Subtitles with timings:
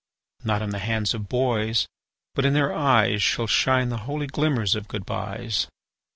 [0.43, 1.85] Not in the hands of boys,
[2.33, 5.67] but in their eyes Shall shine the holy glimmers of good byes.